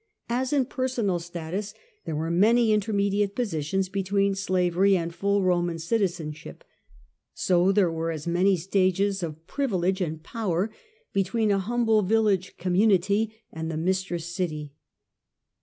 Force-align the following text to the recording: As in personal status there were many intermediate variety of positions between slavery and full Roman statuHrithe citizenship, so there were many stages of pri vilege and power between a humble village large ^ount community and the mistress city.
As 0.29 0.51
in 0.51 0.65
personal 0.65 1.19
status 1.19 1.75
there 2.05 2.15
were 2.15 2.31
many 2.31 2.73
intermediate 2.73 3.27
variety 3.27 3.31
of 3.31 3.35
positions 3.35 3.87
between 3.87 4.33
slavery 4.33 4.97
and 4.97 5.13
full 5.13 5.43
Roman 5.43 5.75
statuHrithe 5.77 5.83
citizenship, 5.87 6.63
so 7.35 7.71
there 7.71 7.91
were 7.91 8.17
many 8.25 8.57
stages 8.57 9.21
of 9.21 9.45
pri 9.45 9.67
vilege 9.67 10.01
and 10.01 10.23
power 10.23 10.71
between 11.13 11.51
a 11.51 11.59
humble 11.59 12.01
village 12.01 12.47
large 12.47 12.53
^ount 12.57 12.57
community 12.57 13.35
and 13.53 13.69
the 13.69 13.77
mistress 13.77 14.25
city. 14.25 14.73